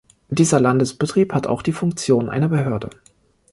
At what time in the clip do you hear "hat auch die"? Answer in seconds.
1.31-1.73